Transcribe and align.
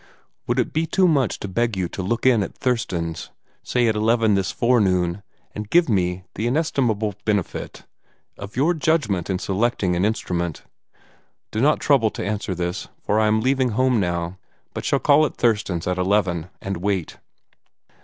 "Would 0.47 0.57
it 0.57 0.73
be 0.73 0.87
too 0.87 1.07
much 1.07 1.37
to 1.41 1.47
beg 1.47 1.77
you 1.77 1.87
to 1.89 2.01
look 2.01 2.25
in 2.25 2.41
at 2.41 2.57
Thurston's, 2.57 3.29
say 3.61 3.87
at 3.87 3.93
eleven 3.95 4.33
this 4.33 4.49
forenoon, 4.51 5.21
and 5.53 5.69
give 5.69 5.87
me 5.87 6.23
the 6.33 6.47
inestimable 6.47 7.13
benefit 7.23 7.83
of 8.35 8.55
your 8.55 8.73
judgment 8.73 9.29
in 9.29 9.37
selecting 9.37 9.95
an 9.95 10.03
instrument? 10.03 10.63
"Do 11.51 11.61
not 11.61 11.79
trouble 11.81 12.09
to 12.09 12.25
answer 12.25 12.55
this, 12.55 12.87
for 13.05 13.19
I 13.19 13.27
am 13.27 13.41
leaving 13.41 13.73
home 13.77 13.99
now, 13.99 14.39
but 14.73 14.85
shall 14.85 14.97
call 14.97 15.23
at 15.23 15.35
Thurston's 15.37 15.85
at 15.85 15.99
eleven, 15.99 16.49
and 16.61 16.77
wait. 16.77 17.17